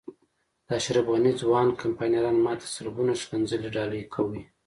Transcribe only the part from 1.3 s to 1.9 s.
ځوان